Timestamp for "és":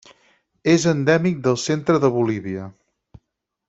0.73-0.87